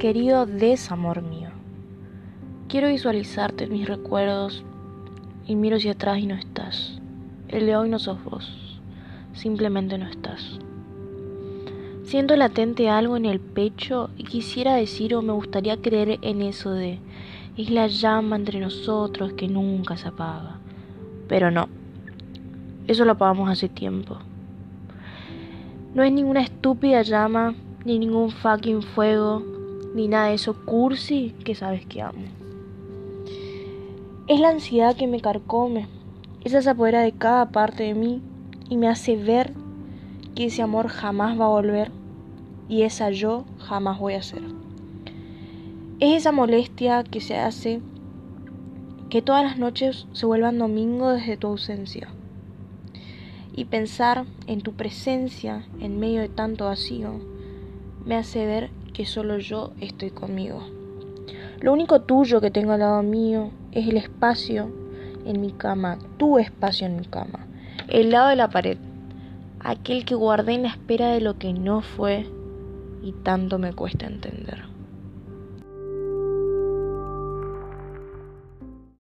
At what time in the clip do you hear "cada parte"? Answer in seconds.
37.12-37.82